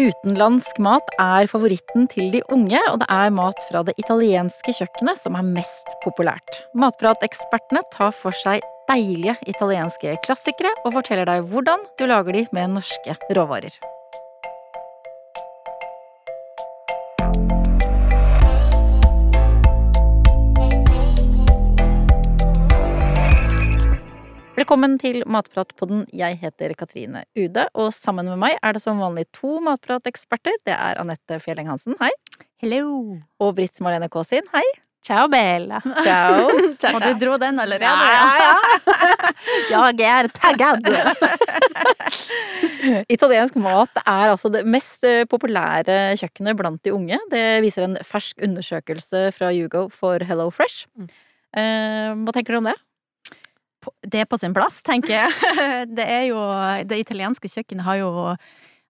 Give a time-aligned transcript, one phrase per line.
[0.00, 5.20] Utenlandsk mat er favoritten til de unge, og det er mat fra det italienske kjøkkenet
[5.20, 6.62] som er mest populært.
[6.72, 12.78] Matpratekspertene tar for seg deilige italienske klassikere og forteller deg hvordan du lager de med
[12.78, 13.76] norske råvarer.
[24.60, 26.02] Velkommen til Matpratpodden.
[26.12, 30.58] Jeg heter Katrine Ude, og sammen med meg er det som vanlig to matprateksperter.
[30.68, 32.10] Det er Anette Fjelleng Hansen, hei.
[32.60, 33.14] Hello.
[33.40, 34.60] Og Britt Marlene Kaasin, hei.
[35.00, 35.78] Ciao, Bella.
[36.04, 36.50] Ciao.
[36.92, 37.88] Og du dro den allerede?
[37.88, 38.50] Ja,
[39.70, 40.84] ja, Jeg er taggad.
[43.08, 47.22] Italiensk mat er altså det mest eh, populære kjøkkenet blant de unge.
[47.32, 50.84] Det viser en fersk undersøkelse fra Hugo for Hello Fresh.
[51.00, 51.10] Mm.
[51.56, 52.76] Eh, hva tenker du om det?
[54.04, 55.52] Det er på sin plass, tenker jeg.
[55.98, 56.40] Det er jo
[56.88, 58.10] Det italienske kjøkkenet har jo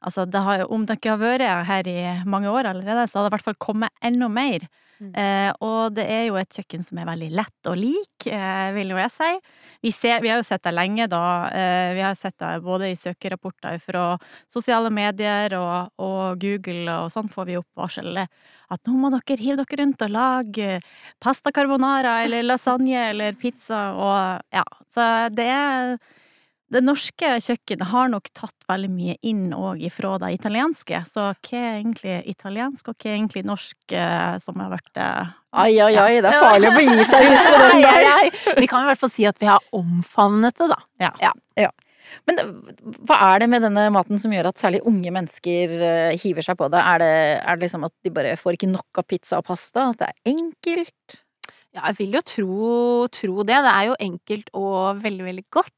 [0.01, 3.27] Altså, det har om det ikke har vært her i mange år allerede, så har
[3.27, 4.65] det i hvert fall kommet enda mer.
[5.01, 5.15] Mm.
[5.17, 8.93] Eh, og det er jo et kjøkken som er veldig lett å like, eh, vil
[8.93, 9.31] jo jeg si.
[9.81, 11.23] Vi, ser, vi har jo sett det lenge, da.
[11.57, 14.05] Eh, vi har sett det både i søkerapporter fra
[14.53, 18.25] sosiale medier og, og Google, og sånn får vi opp varsel
[18.71, 20.79] at nå må dere hive dere rundt og lage
[21.23, 24.65] pasta carbonara eller lasagne eller pizza og ja.
[24.93, 25.97] Så det er
[26.71, 31.59] det norske kjøkkenet har nok tatt veldig mye inn òg ifra det italienske, så hva
[31.59, 35.95] er egentlig italiensk, og hva er egentlig norsk eh, som har vært eh, Ai, ai,
[35.99, 38.11] ai, det er farlig å begi seg ut på den ai, der.
[38.15, 38.59] ai.
[38.63, 40.79] Vi kan i hvert fall si at vi har omfavnet det, da.
[41.59, 41.71] Ja.
[42.29, 42.39] Men
[43.07, 46.59] hva er det med denne maten som gjør at særlig unge mennesker eh, hiver seg
[46.61, 46.83] på det?
[46.83, 47.11] Er det,
[47.41, 49.91] er det liksom at de bare får ikke nok av pizza og pasta?
[49.91, 51.21] At det er enkelt?
[51.71, 52.71] Ja, jeg vil jo tro,
[53.15, 53.59] tro det.
[53.67, 55.75] Det er jo enkelt og veldig, veldig godt.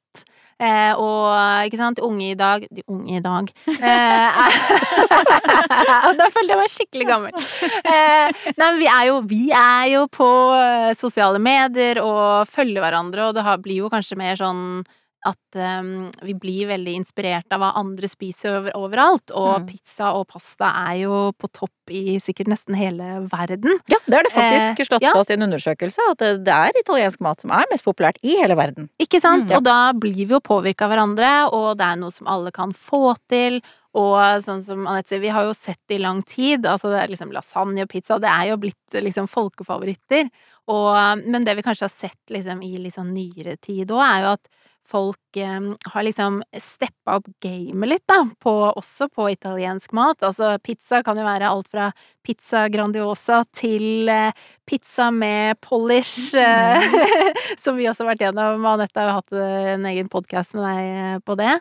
[0.62, 4.36] Eh, og ikke sant, unge i dag De unge i dag eh,
[6.20, 7.36] Da følte jeg meg skikkelig gammel.
[7.82, 12.84] Eh, nei, men vi er, jo, vi er jo på eh, sosiale medier og følger
[12.84, 14.82] hverandre, og det har, blir jo kanskje mer sånn
[15.25, 19.31] at um, vi blir veldig inspirert av hva andre spiser over, overalt.
[19.31, 19.66] Og Mm.
[19.69, 23.78] pizza og pasta er jo på topp i sikkert nesten hele verden.
[23.93, 25.12] Ja, det er det faktisk Eh, slått ja.
[25.12, 28.34] fast i en undersøkelse, at det, det er italiensk mat som er mest populært i
[28.41, 28.88] hele verden.
[28.99, 29.47] Ikke sant?
[29.47, 29.56] Mm, ja.
[29.61, 32.72] Og da blir vi jo påvirka av hverandre, og det er noe som alle kan
[32.72, 33.61] få til.
[33.94, 36.65] Og sånn som Anette sier, vi har jo sett det i lang tid.
[36.65, 40.31] Altså det er liksom lasagne og pizza, det er jo blitt liksom folkefavoritter.
[40.72, 44.32] Og, men det vi kanskje har sett liksom i sånn nyere tid òg, er jo
[44.38, 44.49] at
[44.88, 50.22] folk eh, har liksom steppa opp gamet litt, da, på, også på italiensk mat.
[50.26, 51.91] Altså pizza kan jo være alt fra
[52.26, 54.32] pizza grandiosa til eh,
[54.69, 56.82] pizza med polish, eh,
[57.62, 58.66] som vi også har vært gjennom.
[58.72, 59.38] Anette har jo hatt
[59.76, 61.54] en egen podkast med deg på det.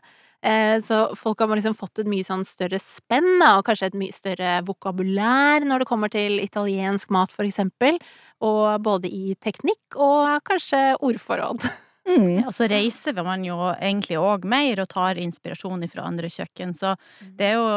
[0.82, 4.16] Så folk har liksom fått et mye sånn større spenn, da, og kanskje et mye
[4.16, 8.02] større vokabulær når det kommer til italiensk mat, for eksempel.
[8.42, 11.70] Og både i teknikk og kanskje ordforråd.
[12.12, 12.46] Mm.
[12.46, 16.74] Og så reiser man jo egentlig òg mer og tar inspirasjon fra andre kjøkken.
[16.78, 17.70] Så det er jo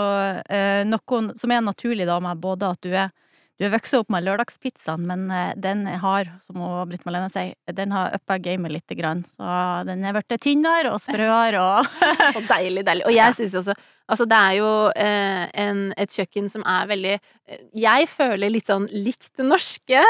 [0.48, 3.12] eh, noe som er naturlig da med både at du er
[3.54, 6.58] du er vokst opp med lørdagspizzaen, men eh, den har, som
[6.90, 9.22] Britt Malene sier, den har uppa gamet lite grann.
[9.30, 9.46] Så
[9.86, 11.92] den er blitt tynnere og sprøere og
[12.40, 13.06] Og deilig, deilig.
[13.06, 17.12] Og jeg syns også Altså, det er jo eh, en, et kjøkken som er veldig
[17.14, 20.02] eh, Jeg føler litt sånn likt det norske.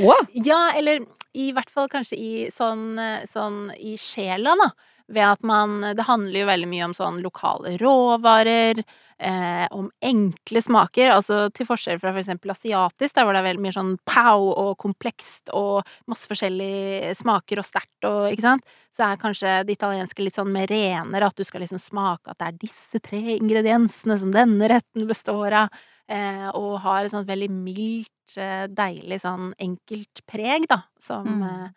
[0.00, 0.24] Wow.
[0.48, 4.70] Ja, eller i hvert fall kanskje i sånn, eh, sånn i sjela, da.
[5.08, 8.82] Ved at man Det handler jo veldig mye om sånn lokale råvarer,
[9.18, 11.10] eh, om enkle smaker.
[11.14, 14.48] Altså til forskjell fra for eksempel asiatisk, der hvor det er veldig mye sånn pow
[14.50, 18.64] og komplekst og masse forskjellige smaker og sterkt og ikke sant.
[18.94, 22.38] Så er kanskje det italienske litt sånn mer renere, at du skal liksom smake at
[22.38, 25.68] det er disse tre ingrediensene som denne retten består av.
[26.08, 31.42] Eh, og har et sånt veldig mildt, eh, deilig sånn enkelt preg, da, som Mm.
[31.66, 31.68] eh,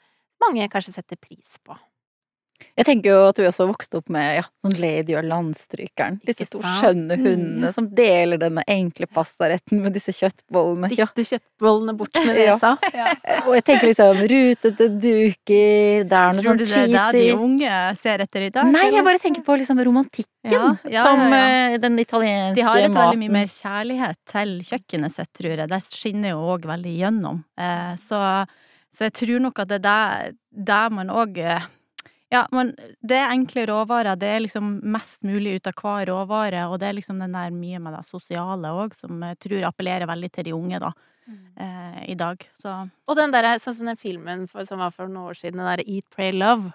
[0.41, 1.77] mange kanskje setter pris på.
[2.75, 6.17] Jeg tenker jo at du også vokste opp med ja, sånn Lady og Landstrykeren.
[6.27, 7.23] Disse Ikke to skjønne Mm.
[7.25, 10.89] hundene som deler denne enkle pastaretten med disse kjøttbollene.
[10.95, 11.05] Ja.
[11.15, 12.57] Dytte kjøttbollene bort med Ja.
[12.93, 13.07] ja.
[13.45, 17.21] Og jeg tenker liksom rutete duker, det er noe Tror sånn du det er det
[17.21, 18.71] de unge ser etter i dag?
[18.71, 22.59] Nei, jeg bare tenker på liksom romantikken Ja, som eh, den italienske maten.
[22.59, 25.69] De har et veldig mye mer kjærlighet til kjøkkenet sitt, tror jeg.
[25.71, 27.43] Det skinner jo òg veldig gjennom.
[27.59, 28.19] Uh, så,
[28.95, 30.35] så jeg tror nok at det er der,
[30.71, 31.65] der man òg eh,
[32.33, 32.71] Ja, men
[33.05, 34.17] det er enkle råvarer.
[34.19, 37.53] Det er liksom mest mulig ut av hver råvare, og det er liksom den der
[37.53, 40.91] mye med det sosiale òg, som jeg tror appellerer veldig til de unge, da,
[41.57, 42.41] eh, i dag.
[42.61, 45.61] Så Og den der, sånn som den filmen for, som var for noen år siden,
[45.61, 46.73] den der Eat, Pray, Love.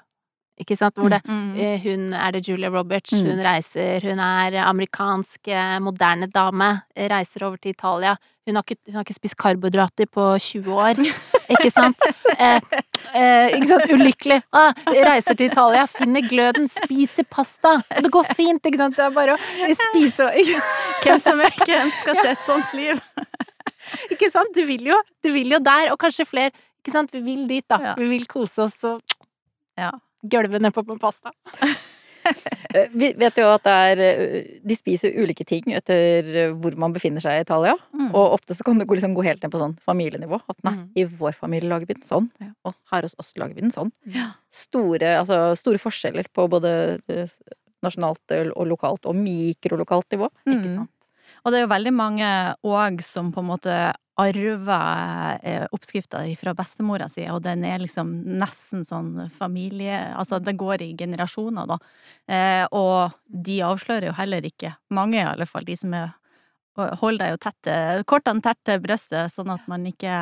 [0.60, 1.54] Ikke sant, hvor det Mm.
[1.56, 3.26] eh, Hun er det Julia Roberts, Mm.
[3.30, 8.16] hun reiser, hun er amerikansk eh, moderne dame, eh, reiser over til Italia.
[8.46, 10.94] Hun har ikke, hun har ikke spist karbohydrater på 20 år,
[11.54, 11.96] ikke sant?
[12.38, 12.60] Eh,
[13.14, 14.42] eh, ikke sant, ulykkelig.
[14.52, 17.76] Ah, reiser til Italia, finner gløden, spiser pasta.
[17.96, 18.96] Og det går fint, ikke sant?
[18.96, 20.32] Det er bare å spise og
[21.04, 23.00] Hvem som ikke ønsker seg et sånt liv?
[24.12, 24.52] ikke sant?
[24.54, 26.50] Du vil jo, du vil jo der, og kanskje flere.
[26.82, 27.10] Ikke sant?
[27.12, 27.78] Vi vil dit, da.
[27.80, 27.94] Ja.
[27.96, 29.00] Vi vil kose oss og
[29.78, 29.90] Ja.
[30.28, 31.32] Gølve nedpå med pasta.
[32.74, 36.76] Eh, Vi vet jo at det er eh, De spiser ulike ting etter eh, hvor
[36.78, 37.72] man befinner seg i Italia.
[37.96, 38.10] Mm.
[38.14, 40.38] Og ofte så kan det gå, liksom gå helt ned på sånn familienivå.
[40.46, 40.84] At nei, Mm.
[41.00, 42.52] i vår familie lager vi den sånn, Ja.
[42.68, 43.90] og her hos oss lager vi den sånn.
[44.06, 44.34] Ja.
[44.52, 47.00] Store, altså, store forskjeller på både
[47.82, 50.28] nasjonalt og lokalt og mikrolokalt nivå.
[50.46, 50.74] Ikke Mm.
[50.76, 50.90] sant?
[51.44, 52.28] Og det er jo veldig mange
[52.66, 53.76] òg som på en måte
[54.20, 58.10] arver eh, oppskrifta fra bestemora si, og den er liksom
[58.40, 61.78] nesten sånn familie Altså, det går i generasjoner, da.
[62.28, 66.16] Eh, og de avslører jo heller ikke, mange i alle fall, de som er
[66.80, 70.14] Hold deg jo tett, eh, kortene tett til brystet, sånn at man ikke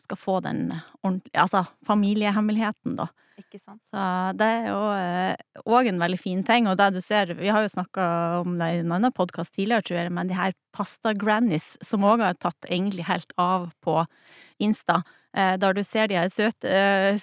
[0.00, 0.72] skal få den
[1.02, 3.08] ordentlige Altså familiehemmeligheten, da.
[3.38, 3.80] Ikke sant?
[3.92, 4.02] Så
[4.38, 4.78] det er jo
[5.76, 8.06] òg en veldig fin ting, og det du ser Vi har jo snakka
[8.40, 12.24] om det i en annen podkast tidligere, tror jeg, men de her pasta-grannies som òg
[12.24, 14.00] har tatt egentlig helt av på
[14.58, 15.02] Insta.
[15.36, 17.18] Eh, der du ser de her søte, eh,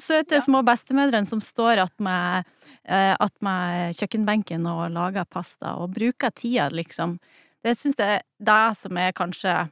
[0.00, 0.40] søte Ja.
[0.42, 2.44] små bestemødrene som står attmed
[2.88, 7.18] eh, attmed kjøkkenbenken og lager pasta, og bruker tida, liksom.
[7.62, 9.70] Det syns jeg er det som er kanskje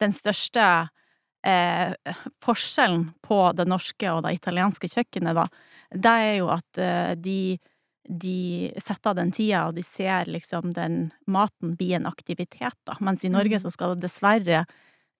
[0.00, 0.88] den største
[1.46, 1.94] eh,
[2.44, 5.46] forskjellen på det norske og det italienske kjøkkenet, da,
[5.90, 7.58] det er jo at eh, de,
[8.08, 12.96] de setter av den tida, og de ser liksom den maten bli en aktivitet, da.
[13.00, 13.64] Mens i Norge Mm.
[13.66, 14.64] så skal det dessverre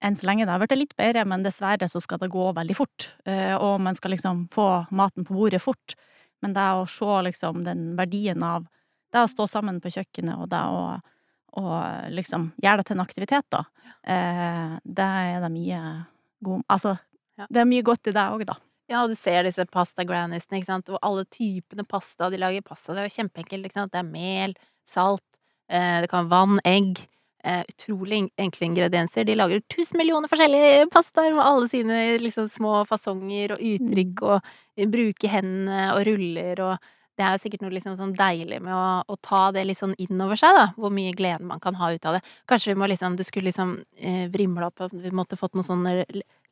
[0.03, 2.77] enn så lenge det har blitt litt bedre, men dessverre så skal det gå veldig
[2.77, 3.11] fort.
[3.27, 5.95] eh, Og man skal liksom få maten på bordet fort.
[6.43, 8.65] Men det å se liksom den verdien av
[9.13, 11.01] det å stå sammen på kjøkkenet, og det å,
[11.59, 13.65] å liksom gjøre det til en aktivitet, da,
[14.05, 15.81] eh, det er det mye
[16.45, 16.99] god Altså,
[17.39, 17.47] Ja.
[17.51, 18.55] det er mye godt i det òg, da.
[18.91, 22.29] Ja, og du ser disse pasta grannisene, ikke sant, og alle typene pasta.
[22.31, 23.93] De lager pasta, det er jo kjempeenkelt, ikke sant.
[23.93, 24.55] Det er mel,
[24.85, 25.23] salt,
[25.69, 27.07] eh, det kan være vann, egg.
[27.43, 29.25] Eh, utrolig enkle ingredienser.
[29.25, 34.91] De lager tusen millioner forskjellige pastaer med alle sine liksom små fasonger og uttrykk, og
[34.93, 36.79] bruke hendene og ruller og
[37.19, 40.21] det er sikkert noe liksom sånn deilig med å, å ta det litt sånn inn
[40.23, 40.67] over seg, da.
[40.81, 42.23] Hvor mye glede man kan ha ut av det.
[42.49, 45.67] Kanskje vi må liksom Du skulle liksom eh, vrimle opp at vi måtte fått noen
[45.67, 45.97] sånne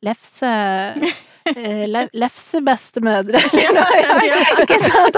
[0.05, 0.49] lefse
[1.55, 4.27] eh, Lefsebestemødre, eller noe.
[4.27, 5.17] Ja, ikke sant?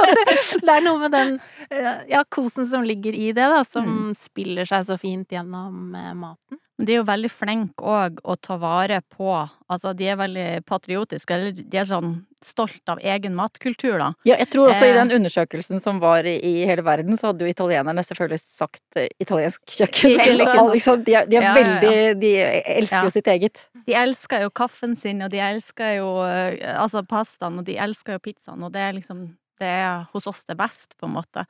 [0.62, 1.36] Det, er noe med den
[1.70, 4.12] eh, ja, kosen som ligger i det, da, som Mm.
[4.18, 6.60] spiller seg så fint gjennom eh, maten.
[6.80, 9.28] Men de er jo veldig flinke òg å ta vare på
[9.72, 12.10] Altså, de er veldig patriotiske, eller de er sånn
[12.44, 14.10] stolt av egen matkultur, da.
[14.28, 17.54] Ja, jeg tror også i den undersøkelsen som var i, hele verden, så hadde jo
[17.54, 20.18] italienerne selvfølgelig sagt italiensk kjøkken.
[20.20, 22.14] Så liksom, de er, de er Ja, veldig ja.
[22.20, 22.34] De
[22.82, 23.04] elsker Ja.
[23.08, 23.64] jo sitt eget.
[23.88, 28.16] De elsker jo kaffen sin, og de elsker jo eh, altså pastaen, og de elsker
[28.16, 29.28] jo pizzaen, og det er liksom
[29.62, 31.44] det er hos oss det best, på en måte.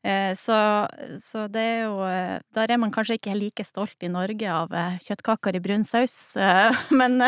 [0.00, 0.56] Eh, så,
[1.20, 4.72] så det er jo eh, Der er man kanskje ikke like stolt i Norge av
[4.72, 7.20] eh, kjøttkaker i brun saus, eh, men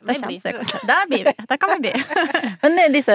[0.00, 0.62] kommer seg.
[0.88, 1.34] Der blir vi.
[1.50, 1.92] Der kan vi bli.
[2.62, 3.14] Men disse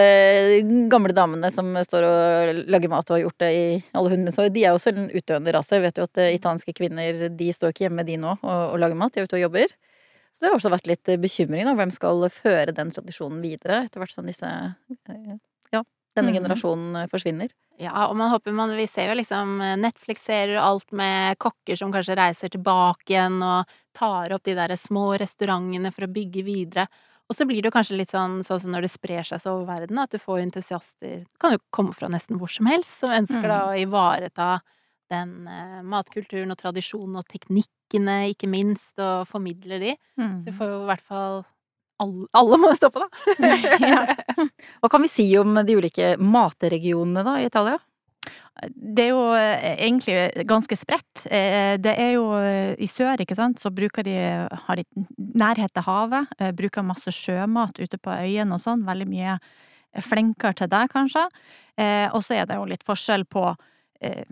[0.92, 3.66] gamle damene som står og lager mat og har gjort det i
[3.98, 5.82] alle hundrens år, de er jo også en utdøende rase.
[5.82, 9.16] Vet jo at italienske kvinner de står ikke hjemme de nå og, og lager mat,
[9.16, 9.74] de er ute og jobber.
[10.34, 11.76] Så det har også vært litt eh, bekymring, da.
[11.78, 15.36] Hvem skal føre den tradisjonen videre etter hvert som disse eh,
[15.74, 15.84] Ja,
[16.18, 16.38] denne mm.
[16.40, 17.54] generasjonen eh, forsvinner.
[17.82, 21.78] Ja, og man håper man Vi ser jo liksom eh, Netflix ser alt med kokker
[21.80, 26.46] som kanskje reiser tilbake igjen og tar opp de der små restaurantene for å bygge
[26.46, 26.88] videre.
[27.32, 29.54] Og så blir det jo kanskje litt sånn, sånn som når det sprer seg så
[29.56, 32.98] over verden, at du får entusiaster Det kan jo komme fra nesten hvor som helst,
[33.00, 34.58] som ønsker da å ivareta
[35.14, 39.96] den eh, matkulturen og tradisjonen og teknikkene, ikke minst, og formidler de.
[40.18, 41.42] Så vi får jo i hvert fall
[42.02, 43.10] alle, alle må stå på, da.
[43.94, 44.04] Ja.
[44.82, 47.78] Hva kan vi si om de ulike matregionene da i Italia?
[48.70, 51.24] Det er jo eh, egentlig ganske spredt.
[51.26, 52.26] Eh, Det er jo
[52.78, 54.14] i sør, ikke sant, så bruker de
[54.68, 54.86] har de
[55.18, 58.86] nærhet til havet, bruker masse sjømat ute på øyene og sånn.
[58.88, 59.38] Veldig mye
[60.06, 61.28] flinkere til det, kanskje.
[61.78, 63.48] Eh, Og så er det jo litt forskjell på
[64.02, 64.24] eh,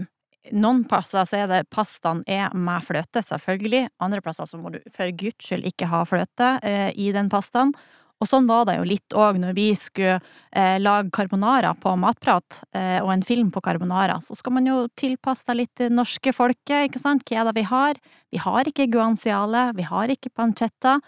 [0.49, 3.87] noen plasser så er det pastaen er med fløte, selvfølgelig.
[4.01, 7.75] Andre plasser så må du for guds skyld ikke ha fløte eh, i den pastaen.
[8.21, 10.19] Og sånn var det jo litt òg når vi skulle
[10.53, 14.19] eh, lage carbonara på Matprat, eh, og en film på carbonara.
[14.21, 17.25] Så skal man jo tilpasse deg litt det norske folket, ikke sant.
[17.25, 18.01] Hva er det vi har?
[18.31, 20.99] Vi har ikke guanciale, vi har ikke pancetta.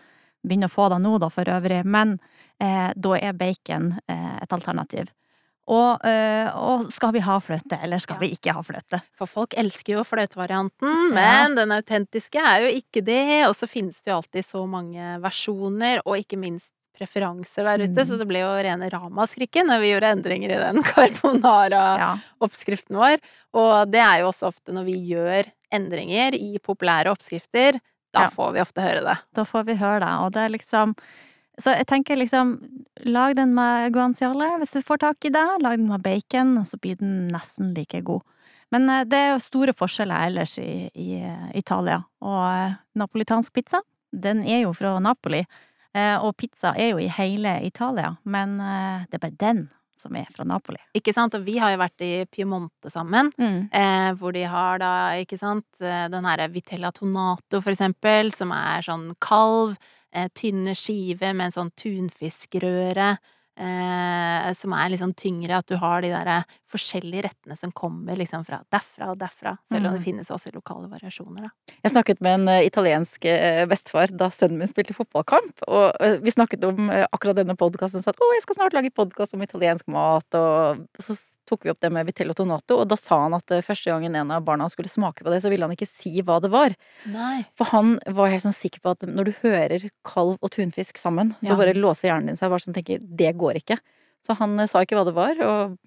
[0.44, 1.84] Begynner å få det nå, da, for øvrig.
[1.86, 2.18] Men
[2.58, 5.14] eh, da er bacon eh, et alternativ.
[5.72, 8.20] Og, eh, og skal vi ha fløte, eller skal Ja.
[8.20, 9.00] vi ikke ha fløte?
[9.16, 13.48] For folk elsker jo fløtevarianten, men den autentiske er jo ikke det.
[13.48, 17.96] Og så finnes det jo alltid så mange versjoner, og ikke minst preferanser der ute.
[17.96, 18.06] Mm.
[18.06, 23.00] Så det ble jo rene ramaskriket når vi gjorde endringer i den carbonara-oppskriften Ja.
[23.00, 23.18] vår.
[23.54, 27.80] Og det er jo også ofte når vi gjør endringer i populære oppskrifter,
[28.14, 28.30] da Ja.
[28.30, 29.18] får vi ofte høre det.
[29.34, 30.96] Da får vi høre det, og det er liksom
[31.62, 32.56] Så jeg tenker liksom,
[33.06, 35.46] lag den med guanciale hvis du får tak i det.
[35.62, 38.24] Lag den med bacon, og så blir den nesten like god.
[38.74, 42.02] Men eh, det er jo store forskjeller ellers i, i eh, Italia.
[42.26, 45.46] Og eh, napolitansk pizza, den er jo fra Napoli.
[45.94, 49.60] Og pizza er jo i hele Italia, men det er bare den
[50.02, 50.80] som er fra Napoli.
[50.98, 51.36] Ikke sant?
[51.38, 53.30] Og vi har jo vært i Piemonte sammen.
[53.38, 54.90] Eh, hvor de har da,
[55.22, 59.78] ikke sant, den herre Vitella Tonato, for eksempel, som er sånn kalv,
[60.38, 63.16] tynne skiver med en sånn tunfiskrøre,
[63.58, 66.44] eh, som er litt sånn tyngre, at du har de der
[66.74, 70.06] forskjellige rettene som kommer liksom fra derfra og derfra, selv om det Mm.
[70.06, 71.50] finnes også lokale variasjoner, da.
[71.84, 75.62] Jeg snakket med en eh, italiensk eh, bestefar da sønnen min spilte fotballkamp.
[75.68, 78.56] Og eh, vi snakket om eh, akkurat denne podkasten og sa at å, jeg skal
[78.56, 80.26] snart lage podkast om italiensk mat.
[80.34, 81.14] Og så
[81.46, 84.16] tok vi opp det med Vitello Tonato, og da sa han at eh, første gangen
[84.16, 86.74] en av barna skulle smake på det, så ville han ikke si hva det var.
[87.06, 87.44] Nei.
[87.56, 91.36] For han var helt sånn sikker på at når du hører kalv og tunfisk sammen,
[91.44, 91.56] så Ja.
[91.60, 93.78] bare låser hjernen din seg bare sånn tenker det går ikke.
[94.24, 95.78] Så han eh, sa ikke hva det var, og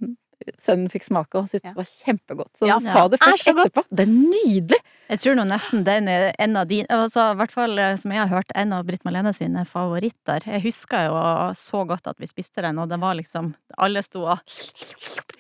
[0.61, 1.71] sønnen fikk smake og syntes Ja.
[1.73, 2.53] det var kjempegodt.
[2.59, 3.71] Så Ja, han sa det først godt.
[3.73, 3.83] etterpå.
[3.91, 4.81] Det er nydelig!
[5.09, 8.11] Jeg tror nå nesten den er en av dine altså, I hvert fall eh, som
[8.11, 10.43] jeg har hørt, en av Britt Malene sine favoritter.
[10.45, 11.15] Jeg husker jo
[11.55, 14.39] så godt at vi spiste den, og det var liksom Alle sto og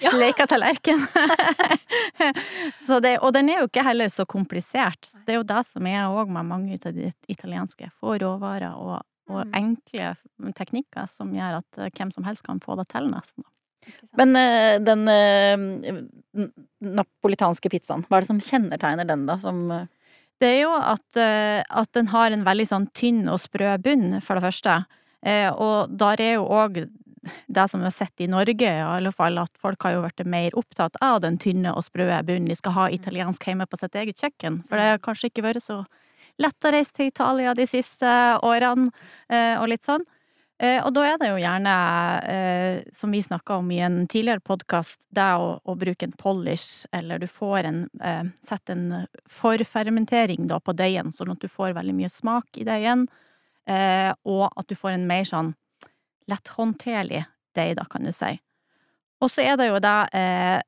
[0.00, 1.02] sleika tallerken.
[2.86, 5.04] Så det, og den er jo ikke heller så komplisert.
[5.06, 7.90] Så det er jo det som er òg med mange av de italienske.
[8.00, 9.52] Få råvarer og, og Mm.
[9.54, 10.14] enkle
[10.54, 13.44] teknikker som gjør at eh, hvem som helst kan få det til, nesten.
[14.16, 16.46] Men eh, den eh,
[16.80, 19.38] napolitanske pizzaen, hva er det som kjennetegner den, da?
[19.38, 19.88] Som
[20.38, 24.36] Det er jo at, at den har en veldig sånn tynn og sprø bunn, for
[24.36, 24.74] det første.
[25.24, 26.82] Eh, og der er jo òg
[27.48, 30.20] det som vi har sett i Norge, i alle fall, at folk har jo vært
[30.28, 32.46] mer opptatt av den tynne og sprø bunnen.
[32.52, 34.60] De skal ha italiensk hjemme på sitt eget kjøkken.
[34.68, 35.80] For det har kanskje ikke vært så
[36.42, 38.12] lett å reise til Italia de siste
[38.44, 38.90] årene,
[39.28, 40.04] eh, og litt sånn.
[40.58, 41.72] Eh, og da er det jo gjerne,
[42.32, 46.86] eh, som vi snakka om i en tidligere podkast, det å, å bruke en polish,
[46.96, 47.82] eller du får en
[48.40, 53.06] Sett en forfermentering da på deigen, sånn at du får veldig mye smak i deigen,
[53.66, 55.54] og at du får en mer sånn
[56.30, 57.24] letthåndterlig
[57.56, 58.36] deig, da, kan du si.
[59.20, 59.96] Og så er det jo det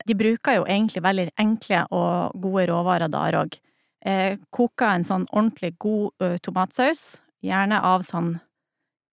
[0.09, 3.57] De bruker jo egentlig veldig enkle og gode råvarer der òg.
[4.05, 8.37] Eh, koker en sånn ordentlig god ø, tomatsaus, gjerne av sånn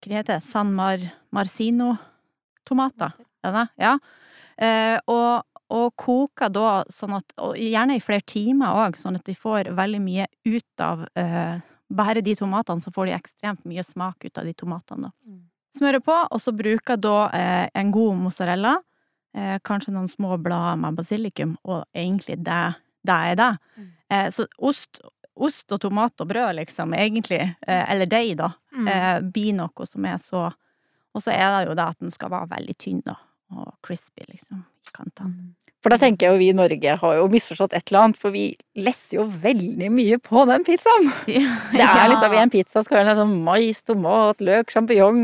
[0.05, 0.45] Hva heter det?
[0.47, 1.03] San Mar
[1.35, 3.17] Marcino-tomater.
[3.43, 3.67] Ja.
[3.81, 3.97] Ja.
[4.63, 5.43] Eh, og,
[5.75, 9.73] og koker da sånn at Og gjerne i flere timer òg, sånn at de får
[9.75, 14.39] veldig mye ut av eh, bare de tomatene, så får de ekstremt mye smak ut
[14.39, 15.13] av de tomatene.
[15.27, 15.45] Mm.
[15.77, 18.79] Smører på, og så bruker da eh, en god mozzarella,
[19.37, 22.65] eh, kanskje noen små blader med basilikum, og egentlig det,
[23.07, 23.51] det er det.
[23.79, 23.91] Mm.
[24.11, 25.01] Eh, så ost,
[25.37, 28.89] ost og tomat og brød, liksom, egentlig, eh, eller deig, da, Mm.
[28.89, 30.53] eh, blir noe som er så
[31.17, 33.15] Og så er det jo det at den skal være veldig tynn, da,
[33.57, 35.31] og crispy, liksom, i kantene.
[35.33, 35.55] Mm.
[35.81, 38.31] For da tenker jeg jo vi i Norge har jo misforstått et eller annet, for
[38.35, 38.43] vi
[38.77, 41.09] lesser jo veldig mye på den pizzaen.
[41.73, 45.23] Det er liksom i en pizza skal det være sånn mais, tomat, løk, sjampinjong,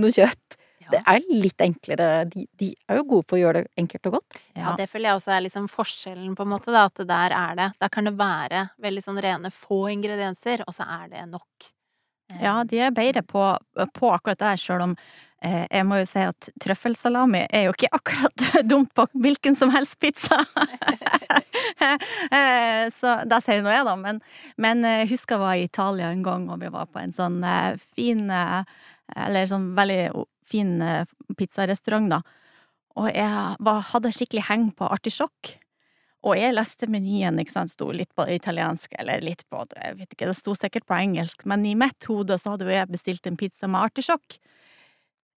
[0.00, 0.56] noe kjøtt.
[0.92, 2.08] Det er litt enklere.
[2.30, 4.38] De, de er jo gode på å gjøre det enkelt og godt.
[4.54, 7.54] Ja, det føler jeg også er liksom forskjellen, på en måte, da, at der er
[7.58, 11.70] det Der kan det være veldig sånn rene få ingredienser, og så er det nok.
[12.32, 13.46] Eh, Ja, de er bedre på,
[13.94, 14.94] på akkurat det, sjøl om
[15.44, 19.70] eh, jeg må jo si at trøffelsalami er jo ikke akkurat dumt på hvilken som
[19.74, 20.40] helst pizza.
[22.30, 23.96] eh, så det sier nå jeg, da.
[24.00, 24.20] Men,
[24.60, 27.14] men eh, jeg husker jeg var i Italia en gang, og vi var på en
[27.16, 28.62] sånn eh, fin eh,
[29.26, 30.00] Eller sånn veldig
[30.48, 31.04] fin eh,
[31.38, 32.22] pizzarestaurant, da.
[32.96, 35.56] Og jeg var, hadde skikkelig heng på artisjokk.
[36.26, 40.14] Og jeg leste menyen, ikke sant, sto litt på italiensk, eller litt på, jeg vet
[40.14, 43.28] ikke, det sto sikkert på engelsk, men i mitt hode så hadde jo jeg bestilt
[43.30, 44.38] en pizza med artisjokk.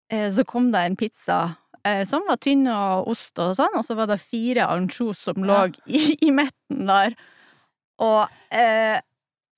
[0.09, 3.85] Eh, Så kom det en pizza eh, som var tynn og ost og sånn, og
[3.85, 7.13] så var det fire ansjos som lå i, i midten der.
[7.99, 8.97] Og eh,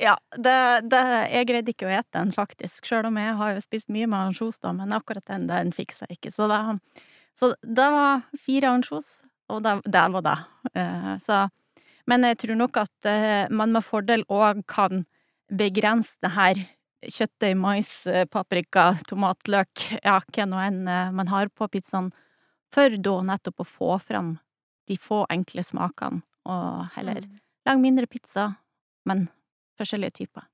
[0.01, 0.57] ja, det,
[0.89, 4.09] det, jeg greide ikke å ete den, faktisk, sjøl om jeg har jo spist mye
[4.09, 6.33] med ansjos, da, men akkurat den, den fiksa jeg ikke.
[6.33, 6.59] Så det,
[7.37, 9.09] så det var fire ansjos,
[9.51, 10.37] og det, det var det.
[10.73, 11.43] Eh, så,
[12.09, 15.03] men jeg tror nok at eh, man med fordel òg kan
[15.51, 16.63] begrense det her
[17.01, 20.81] kjøttdeig, mais, eh, paprika, tomatløk, ja, hva nå enn
[21.17, 22.11] man har på pizzaen,
[22.71, 24.37] For da nettopp å få fram
[24.87, 27.39] de få enkle smakene, og heller Mm.
[27.67, 28.45] lage mindre pizza,
[29.05, 29.27] men
[29.81, 30.47] forskjellige typer.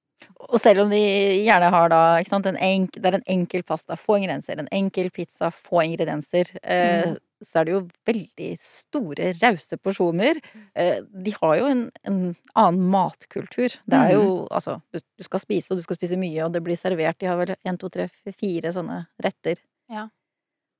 [0.47, 0.99] Og selv om de
[1.45, 4.59] gjerne har da ikke sant, en Det er en enkel pasta, få ingredienser.
[4.59, 6.57] En enkel pizza, få ingredienser.
[6.63, 7.17] Eh, Mm.
[7.45, 10.39] Så er det jo veldig store, rause porsjoner.
[10.73, 13.75] Eh, de har jo en, en annen matkultur.
[13.85, 16.63] Det er jo altså du, du skal spise, og du skal spise mye, og det
[16.65, 17.19] blir servert.
[17.19, 18.07] De har vel en, to, tre,
[18.39, 19.61] fire sånne retter.
[19.93, 20.07] Ja.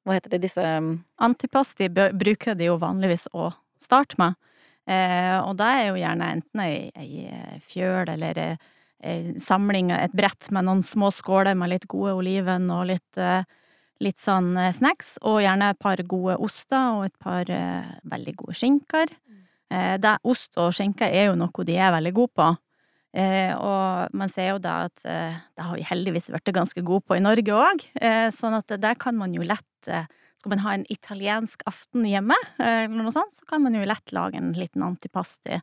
[0.08, 3.52] Hva heter det, disse um, Antipasti bruker de jo vanligvis å
[3.84, 4.34] starte med,
[4.88, 8.52] og da er jo gjerne enten ei, ei eh, fjøl eller ei,
[9.04, 13.44] ei samling, et brett med noen små skåler med litt gode oliven og litt, eh,
[14.04, 18.36] litt sånn eh, snacks, og gjerne et par gode oster og et par eh, veldig
[18.40, 19.12] gode skinker.
[19.68, 22.48] Eh, det, ost og skinker er jo noe de er veldig gode på.
[23.18, 27.08] Eh, og man ser jo da at eh, det har vi heldigvis blitt ganske gode
[27.08, 30.06] på i Norge òg, eh, sånn at det der kan man jo lett eh,
[30.48, 33.84] Skal man ha en italiensk aften hjemme, eh, eller noe sånt, så kan man jo
[33.84, 35.58] lett lage en liten antipasti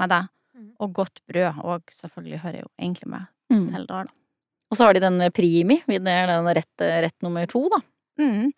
[0.00, 0.22] med det.
[0.56, 0.70] Mm.
[0.80, 3.66] Og godt brød, og selvfølgelig hører jo egentlig med mm.
[3.74, 4.14] til da, da.
[4.72, 5.76] Og så har de den primi.
[5.84, 7.82] Det er den rett, rett nummer to, da.
[8.16, 8.48] Mm.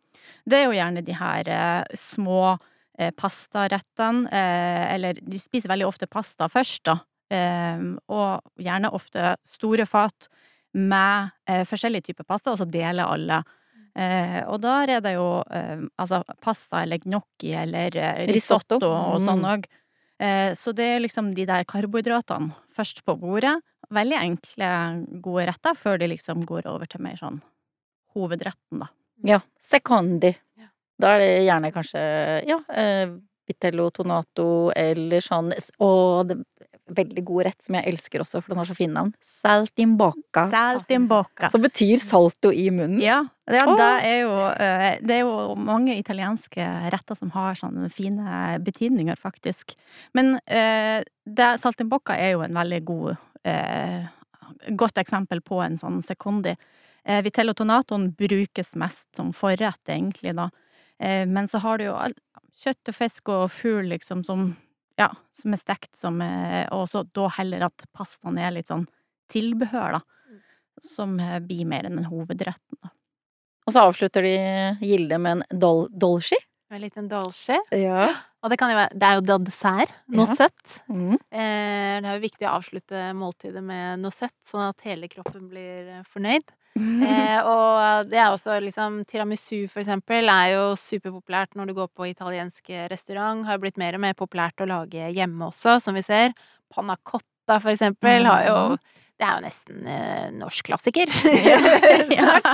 [0.47, 5.91] Det er jo gjerne de her eh, små eh, pastarettene, eh, eller de spiser veldig
[5.91, 7.01] ofte pasta først, da.
[7.35, 10.31] Eh, og gjerne ofte store fat
[10.79, 13.43] med eh, forskjellige typer pasta, og så deler alle.
[13.97, 18.91] Eh, og da er det jo eh, altså pasta eller gnocchi eller eh, risotto, Risotto.
[18.93, 19.51] og sånn Mm.
[19.55, 19.65] òg.
[20.21, 23.57] Eh, så det er liksom de der karbohydratene først på bordet.
[23.91, 24.71] Veldig enkle,
[25.23, 27.41] gode retter, før de liksom går over til mer sånn
[28.15, 28.89] hovedretten, da.
[29.25, 29.41] Ja.
[29.63, 30.35] Secondi.
[30.59, 30.69] Ja.
[31.01, 32.03] Da er det gjerne kanskje
[32.49, 33.09] ja, eh,
[33.49, 36.37] vitello tonato eller sånn Og det,
[36.95, 39.13] veldig god rett som jeg elsker også, for den har så fine navn.
[39.25, 40.47] Saltimbocca.
[40.53, 41.51] Saltimbocca.
[41.53, 43.01] Som betyr salto i munnen.
[43.03, 43.75] Ja, ja oh.
[43.79, 49.19] det, er jo, eh, det er jo mange italienske retter som har sånne fine betydninger,
[49.21, 49.75] faktisk.
[50.17, 54.07] Men eh, det, saltimbocca er jo en veldig god eh,
[54.79, 56.55] godt eksempel på en sånn secondi.
[57.07, 60.51] Eh, Vitello tonatoen brukes mest som forrett, egentlig, da.
[60.97, 62.17] Men så har du jo alt,
[62.57, 64.47] kjøtt og fisk og fugl, liksom, som
[64.99, 68.87] ja, som er stekt som er, Og så da heller at pastaen er litt sånn
[69.33, 70.01] tilbehør, da.
[70.83, 72.91] Som eh, blir mer enn en hovedretten, da.
[73.67, 74.35] Og så avslutter de
[74.87, 76.37] Gilde med en dol dolci.
[76.71, 77.57] En liten dolci.
[77.75, 78.09] Ja.
[78.43, 79.91] Og det kan jo være Det er jo da dessert.
[80.09, 80.35] Noe Ja.
[80.39, 80.77] søtt.
[80.89, 81.15] Mm.
[81.31, 85.49] Eh, det er jo viktig å avslutte måltidet med noe søtt, sånn at hele kroppen
[85.51, 86.47] blir eh, fornøyd.
[86.77, 91.89] Eh, og det er også liksom Tiramisu, for eksempel, er jo superpopulært når du går
[91.97, 93.47] på italiensk restaurant.
[93.49, 96.37] Har blitt mer og mer populært å lage hjemme også, som vi ser.
[96.73, 98.61] Panna cotta, for eksempel, har jo
[99.17, 101.09] Det er jo nesten eh, norsk klassiker.
[102.17, 102.49] Snart.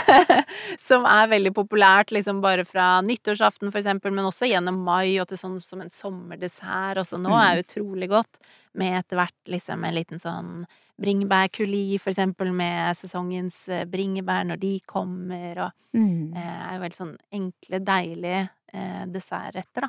[0.88, 5.28] som er veldig populært liksom bare fra nyttårsaften, for eksempel, men også gjennom mai og
[5.30, 7.00] til sånn som en sommerdessert.
[7.02, 8.40] Også nå er utrolig godt
[8.80, 10.64] med etter hvert liksom en liten sånn
[11.00, 16.36] bringebærkuli, for eksempel, med sesongens eh, bringebær når de kommer, og Mm.
[16.38, 18.42] eh, er jo veldig sånn enkle, deilige
[18.72, 19.88] eh, dessertretter,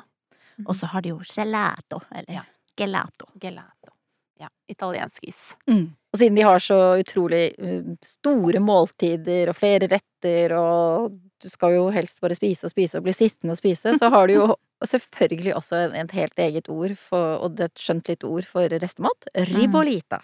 [0.66, 2.42] Og så har de jo gelato, eller Ja.
[2.76, 3.28] gelato.
[3.38, 3.91] Gelato.
[4.42, 5.52] Ja, italiensk is.
[5.70, 5.92] Mm.
[6.12, 11.76] Og siden de har så utrolig uh, store måltider og flere retter, og du skal
[11.76, 14.48] jo helst bare spise og spise og bli sittende og spise, så har du jo
[14.92, 19.30] selvfølgelig også et helt eget ord, for, og et skjønt litt ord for restemat.
[19.52, 20.20] Ribolita.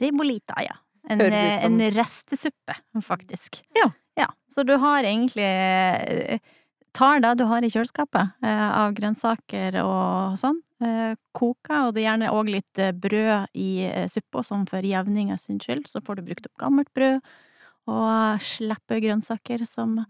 [0.00, 0.76] Ribolita, ja.
[1.08, 3.62] En, ut eh, som- en restesuppe, faktisk.
[3.78, 3.90] Ja.
[4.18, 4.26] ja.
[4.52, 6.40] Så du har egentlig eh,
[6.98, 12.02] Tar det du har i kjøleskapet eh, av grønnsaker og sånn, eh, koker, og det
[12.02, 16.02] er gjerne òg litt eh, brød i eh, suppa, sånn for jevningens sin skyld, så
[16.04, 17.20] får du brukt opp gammelt brød,
[17.88, 20.00] og slipper grønnsaker som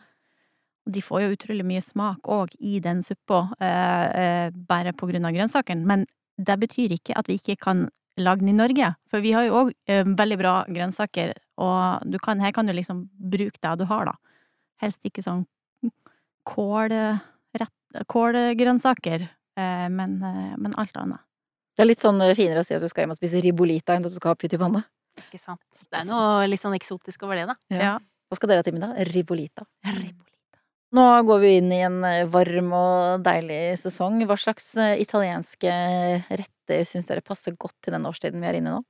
[0.89, 5.37] de får jo utrolig mye smak òg i den suppa, eh, bare på grunn av
[5.37, 6.07] grønnsakene, men
[6.39, 7.89] det betyr ikke at vi ikke kan
[8.19, 9.73] lage den i Norge, for vi har jo òg
[10.19, 14.17] veldig bra grønnsaker, og kan, her kan du liksom bruke det du har, da.
[14.83, 15.45] Helst ikke sånn
[16.49, 16.95] kål,
[17.59, 19.29] rett, kålgrønnsaker,
[19.91, 21.25] men, eh, men alt annet.
[21.77, 23.95] Det er litt sånn uh, finere å si at du skal hjem og spise ribolita
[23.95, 24.83] enn at du skal ha pytt i panna.
[25.19, 25.63] Ikke sant.
[25.87, 27.55] Det er noe litt sånn eksotisk over det, da.
[27.75, 27.93] Ja.
[28.29, 28.97] Hva skal dere ha til middag?
[29.09, 29.65] Ribolita.
[29.87, 30.29] Ribolita.
[30.97, 34.23] Nå går vi inn i en eh, varm og deilig sesong.
[34.29, 35.73] Hva slags eh, italienske
[36.29, 38.83] retter syns dere passer godt til den årstiden vi er inne i nå?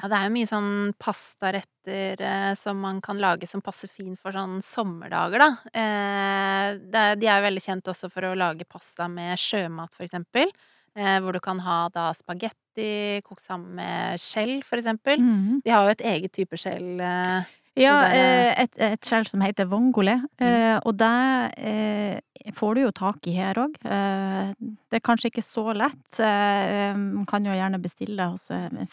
[0.00, 4.18] Ja, det er jo mye sånn pastaretter eh, som man kan lage som passer fint
[4.20, 5.50] for sånn sommerdager, da.
[5.76, 10.06] Eh, det, de er jo veldig kjent også for å lage pasta med sjømat, for
[10.08, 10.52] eksempel.
[10.96, 15.20] Eh, hvor du kan ha da spagetti kokt sammen med skjell, for eksempel.
[15.22, 15.60] Mhm.
[15.64, 17.00] De har jo et eget type skjell.
[17.00, 22.74] Eh, Ja, der, eh, et, et skjell som heter vongole, eh, og det eh, får
[22.74, 23.76] du jo tak i her òg.
[23.86, 24.50] Eh,
[24.90, 26.18] det er kanskje ikke så lett.
[26.18, 28.90] Eh, Man kan jo gjerne bestille hos en en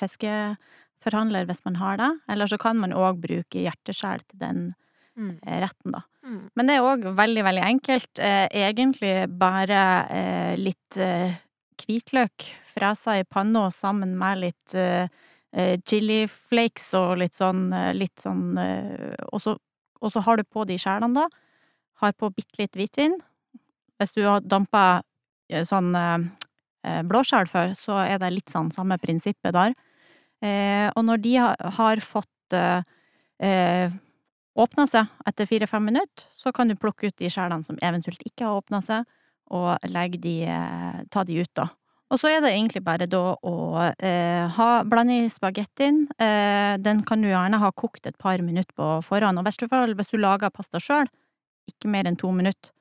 [0.98, 2.10] fiskeforhandler hvis man har det.
[2.30, 4.76] Eller så kan man òg bruke hjerteskjell til den
[5.18, 5.40] Mm.
[5.48, 6.04] eh, retten, da.
[6.24, 6.52] Mm.
[6.56, 8.20] Men det er òg veldig, veldig enkelt.
[8.20, 10.94] Eh, egentlig bare eh, litt
[11.82, 14.76] hvitløk fresa i panna sammen med litt
[15.90, 18.58] chili flakes og litt sånn, litt sånn
[19.32, 19.58] og, så,
[20.02, 21.28] og så har du på de skjælene, da.
[22.02, 23.18] Har på bitte litt hvitvin.
[23.98, 25.02] Hvis du har dampa
[25.50, 25.96] sånn
[27.10, 29.74] blåskjell før, så er det litt sånn samme prinsippet der.
[30.44, 32.86] Eh, og når de har, fått eh,
[33.44, 33.96] eh,
[34.58, 38.46] åpna seg etter fire-fem minutter, så kan du plukke ut de skjælene som eventuelt ikke
[38.46, 39.08] har åpna seg,
[39.54, 39.78] og
[40.22, 41.70] de, eh, ta de ut, da.
[42.08, 43.56] Og så er det egentlig bare da å
[44.00, 46.06] eh, ha, blande i spagettien.
[46.16, 49.40] Eh, den kan du gjerne ha kokt et par minutter på forhånd.
[49.40, 51.10] Og i verste hvis du lager pasta sjøl,
[51.68, 52.72] ikke mer enn to minutter.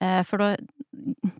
[0.00, 0.56] Eh, for da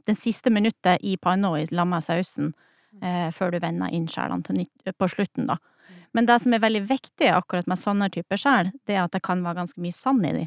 [0.07, 2.53] Det siste minuttet i panna i lamma sausen,
[3.03, 5.59] eh, før du vender inn til nytt på slutten, da.
[6.17, 9.25] Men det som er veldig viktig akkurat med sånne typer skjell, det er at det
[9.27, 10.47] kan være ganske mye sand i de.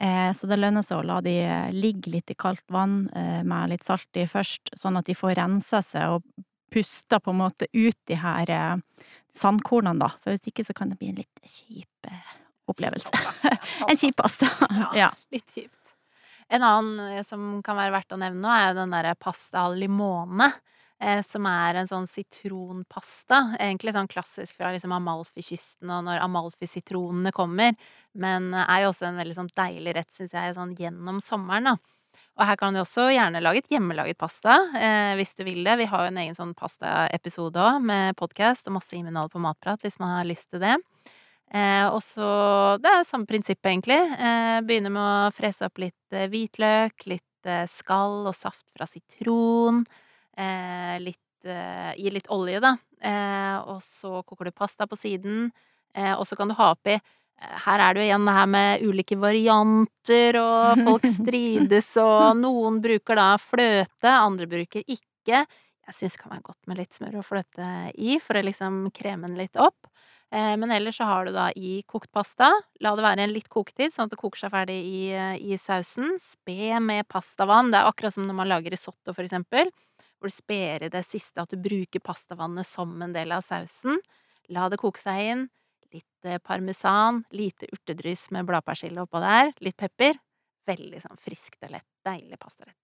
[0.00, 3.42] Eh, så det lønner seg å la de eh, ligge litt i kaldt vann eh,
[3.44, 7.40] med litt salt i først, sånn at de får rensa seg og pusta på en
[7.42, 9.04] måte ut de her eh,
[9.36, 10.12] sandkornene, da.
[10.22, 12.32] For hvis ikke så kan det bli en litt kjip eh,
[12.70, 13.12] opplevelse.
[13.90, 14.48] En kjip pasta.
[14.96, 15.10] Ja.
[15.34, 15.94] Litt kjipt.
[16.50, 19.76] En annen eh, som kan være verdt å nevne nå, er den derre pasta al
[19.78, 20.50] limone.
[21.00, 23.54] Eh, som er en sånn sitronpasta.
[23.56, 27.72] Egentlig sånn klassisk fra liksom Amalfi-kysten og når Amalfi-sitronene kommer.
[28.12, 31.70] Men eh, er jo også en veldig sånn deilig rett, syns jeg, sånn gjennom sommeren,
[31.72, 31.76] da.
[32.36, 35.78] Og her kan du også gjerne lage et hjemmelaget pasta, eh, hvis du vil det.
[35.80, 39.80] Vi har jo en egen sånn pastaepisode òg, med podkast og masse innhold på Matprat,
[39.84, 40.76] hvis man har lyst til det.
[41.50, 43.98] Eh, og så Det er samme prinsippet, egentlig.
[44.20, 47.24] Eh, begynne med å frese opp litt eh, hvitløk, litt
[47.72, 49.86] skall og saft fra sitron.
[50.40, 52.74] Eh, litt eh, Gi litt olje, da.
[53.00, 55.50] Eh, og så koker du pasta på siden.
[55.94, 57.00] Eh, og så kan du ha oppi
[57.40, 62.82] Her er det jo igjen det her med ulike varianter, og folk strides, og noen
[62.84, 65.46] bruker da fløte, andre bruker ikke.
[65.46, 68.82] Jeg syns det kan være godt med litt smør og fløte i, for å liksom
[68.92, 69.88] kreme den litt opp.
[70.30, 72.52] Men ellers så har du da i kokt pasta.
[72.84, 75.00] La det være en litt koketid, sånn at det koker seg ferdig i,
[75.40, 76.12] i sausen.
[76.22, 77.72] Spe med pastavann.
[77.72, 79.72] Det er akkurat som når man lager risotto, for eksempel.
[80.20, 83.96] Hvor du sper i det siste, at du bruker pastavannet som en del av sausen.
[84.52, 85.46] La det koke seg inn.
[85.94, 89.52] Litt eh, parmesan, lite urtedryss med bladpersille oppå der.
[89.64, 90.18] Litt pepper.
[90.68, 91.86] Veldig sånn friskt og lett.
[92.06, 92.76] Deilig pastarett.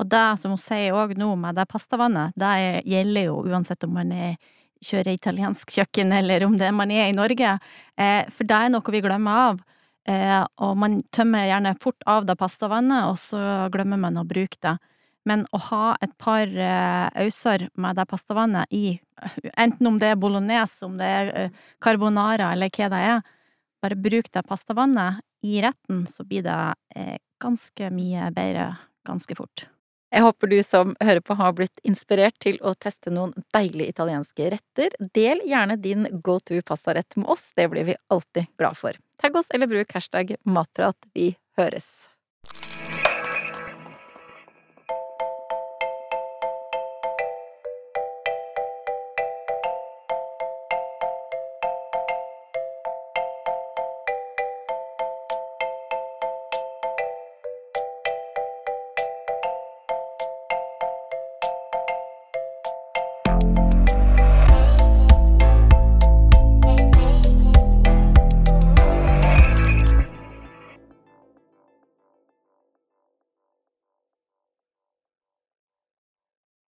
[0.00, 3.84] Og det som hun sier òg nå med det pastavannet, det er- gjelder jo uansett
[3.84, 4.36] om man er,
[4.82, 7.58] kjører italiensk kjøkken eller om det er man er i Norge.
[8.00, 9.60] Eh, for det er noe vi glemmer av.
[10.08, 14.58] Eh, og man tømmer gjerne fort av det pastavannet, og så glemmer man å bruke
[14.64, 14.78] det.
[15.28, 18.96] Men å ha et par eh, auser med det pastavannet i,
[19.54, 23.20] enten om det er bolognese, om det er eh, carbonara eller hva det er,
[23.82, 26.58] bare bruk det pastavannet i retten, så blir det
[26.96, 28.72] eh, ganske mye bedre
[29.06, 29.66] ganske fort.
[30.12, 34.50] Jeg håper du som hører på har blitt inspirert til å teste noen deilige italienske
[34.52, 34.92] retter.
[35.16, 38.98] Del gjerne din go to pastarett med oss, det blir vi alltid glad for.
[39.22, 40.98] Tagg oss eller bruk hashtag matprat.
[41.16, 42.11] Vi høres.